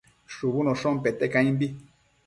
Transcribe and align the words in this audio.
shubunoshon 0.35 0.95
pete 1.03 1.25
caimbi 1.33 1.67